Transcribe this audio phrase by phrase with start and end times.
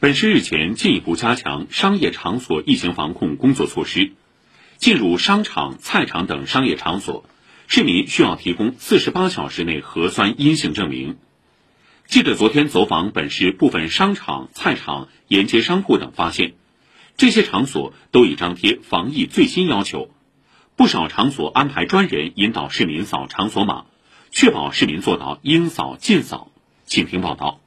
[0.00, 4.12] 本市日前进一步加强商业场所疫情防控工作措施，
[4.78, 7.26] 进入商场、菜场等商业场所，
[7.66, 11.18] 市民需要提供四十八小时内核酸阴性证明。
[12.06, 16.54] 记者昨天走访本市部分商场、菜场、沿街商铺等，发现
[17.18, 20.08] 这些场所都已张贴防疫最新要求，
[20.76, 23.84] 不少场所安排专人引导市民扫场所码，
[24.30, 26.50] 确保市民做到应扫尽扫。
[26.86, 27.60] 请听报道。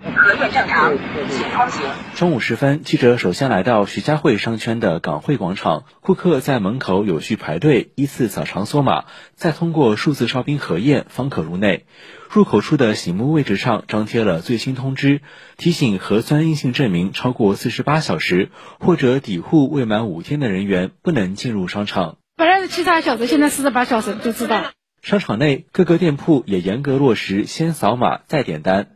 [0.00, 0.96] 核验正常，
[1.28, 1.82] 请通行。
[2.14, 11.84] 中午时分，记者首先来到徐家汇商圈的港汇广场，顾客在门口有序排队，依次扫场所码，再通过数字哨兵核验方可入内。
[12.30, 15.20] 入口处的醒目位置上张贴了最新通知，
[15.56, 22.18] 提醒核酸阴性证明超过四十八小时或者抵沪未满五天的人员不能进入商场。
[22.36, 24.62] 本来是七十二小时，现在四十八小时就知道。
[25.02, 28.90] 商场内各个店铺也严格落实先扫码再点单。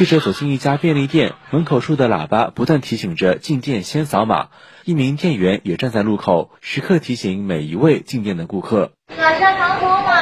[0.00, 4.48] 记者走进一家便利店，门口处的喇叭不断提醒着进店先扫码。
[4.86, 8.92] 一名店员也站在路口，时刻提醒每一位进店的顾客。
[9.14, 10.14] 马上场所码。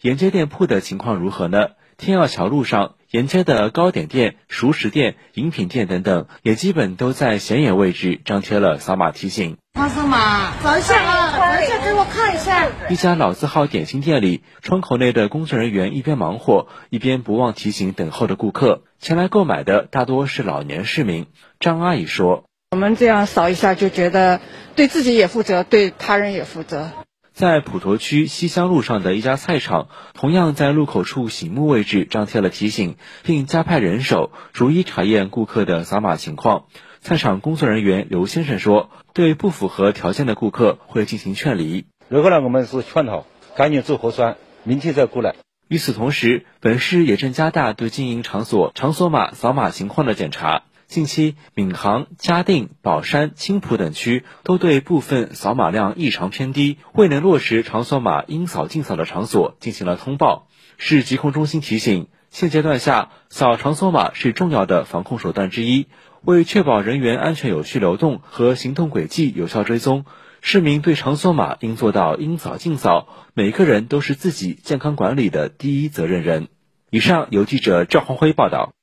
[0.00, 1.70] 沿街店铺的情况如何呢？
[1.96, 9.56] 天耀桥路上沿街的糕点店、熟食店、饮品店等等，也基本都在显眼位置张贴了扫码提醒。
[9.74, 12.68] 场所码，扫一下啊，扫一下给我看一下。
[12.90, 18.82] 一家老字号点心店里，窗口内的工作人员一边忙活，一边不忘提醒等候的顾客。
[18.98, 21.26] 前来购买的大多是老年市民。
[21.60, 24.40] 张阿姨说：“我们这样扫一下，就觉得
[24.74, 26.90] 对自己也负责，对他人也负责。”
[27.34, 36.66] 在普陀区西乡路上的一家菜场，同样在路口处醒目位置张贴了提醒，并加派人手逐一查验顾客的扫码情况。
[37.00, 41.86] 菜场工作人员刘先生说：“对不符合条件的顾客会进行劝离。
[42.08, 43.26] 然后呢，我们是劝导
[43.56, 45.34] 赶紧做核酸，明天再过来。”
[45.66, 50.62] 与此同时，本市也正加大对经营场所场所码扫码情况的检查。
[50.86, 60.46] 近期，闵行、嘉定、宝山、青浦等区都对部分扫码量异常偏低、未能落实场所码应扫尽扫的场所进行了通报。
[60.76, 65.86] 市疾控中心提醒，现阶段下扫场所码是重要的防控手段之一。
[66.22, 70.04] 为确保人员安全有序流动和行动轨迹有效追踪，
[70.40, 76.48] 市民对场所码应做到应扫尽扫，每个人都是自己健康管理的第一责任人。
[76.90, 78.73] 以上由记者赵红辉报道。